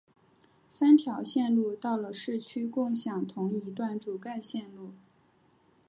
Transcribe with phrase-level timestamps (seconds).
[0.67, 4.95] 三条线路到了市区共享同一段主干线路。